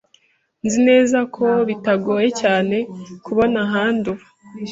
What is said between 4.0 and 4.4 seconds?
uba.